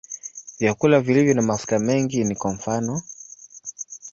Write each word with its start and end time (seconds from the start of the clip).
Vyakula 0.59 0.99
vilivyo 0.99 1.33
na 1.33 1.41
mafuta 1.41 1.79
mengi 1.79 2.23
ni 2.23 2.35
kwa 2.35 2.53
mfano. 2.53 3.01